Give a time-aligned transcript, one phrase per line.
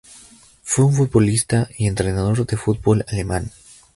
[0.63, 3.51] Fue un futbolista y entrenador de fútbol alemán.